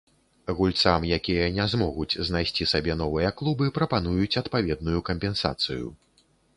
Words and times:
Гульцам, 0.59 1.05
якія 1.17 1.49
не 1.57 1.67
змогуць 1.75 2.17
знайсці 2.31 2.69
сабе 2.73 2.97
новыя 3.05 3.29
клубы, 3.43 3.65
прапануюць 3.79 4.35
адпаведную 4.45 4.99
кампенсацыю. 5.15 5.85